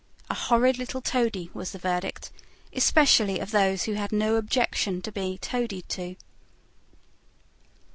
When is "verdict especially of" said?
1.77-3.51